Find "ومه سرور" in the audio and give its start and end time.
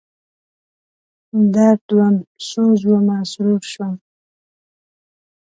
2.89-3.63